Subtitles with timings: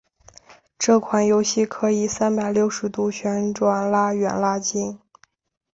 [0.79, 4.97] 该款游戏可以三百六十度旋转拉远拉近。